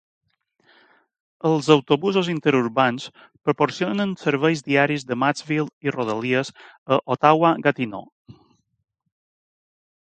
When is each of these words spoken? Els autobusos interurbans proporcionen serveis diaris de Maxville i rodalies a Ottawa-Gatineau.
Els 1.49 1.67
autobusos 1.75 2.31
interurbans 2.35 3.05
proporcionen 3.49 4.17
serveis 4.23 4.65
diaris 4.71 5.07
de 5.13 5.21
Maxville 5.25 5.89
i 5.89 5.95
rodalies 5.99 6.53
a 6.97 7.03
Ottawa-Gatineau. 7.17 8.07